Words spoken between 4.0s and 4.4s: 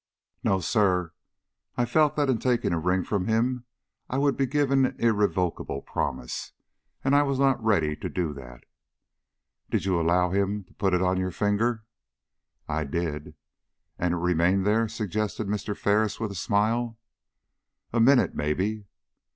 I would